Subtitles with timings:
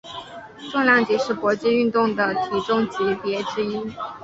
[0.71, 3.93] 重量级是搏击运动的体重级别之一。